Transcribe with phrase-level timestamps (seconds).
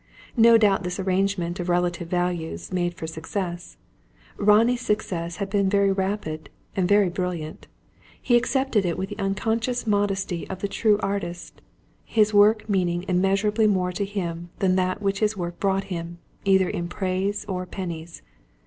[0.35, 3.77] No doubt this arrangement of relative values, made for success.
[4.35, 7.67] Ronnie's success had been very rapid, and very brilliant.
[8.19, 11.61] He accepted it with the unconscious modesty of the true artist;
[12.03, 16.67] his work meaning immeasurably more to him than that which his work brought him, either
[16.67, 18.23] in praise or pennies.